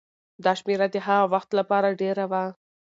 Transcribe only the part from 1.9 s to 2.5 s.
ډېره وه.